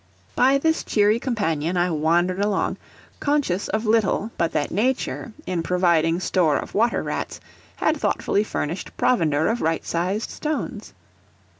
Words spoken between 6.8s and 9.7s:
rats, had thoughtfully furnished provender of